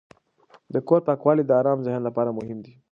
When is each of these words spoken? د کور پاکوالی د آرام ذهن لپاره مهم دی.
د 0.73 0.75
کور 0.87 1.01
پاکوالی 1.07 1.43
د 1.45 1.51
آرام 1.61 1.79
ذهن 1.85 2.01
لپاره 2.07 2.35
مهم 2.37 2.57
دی. 2.65 2.73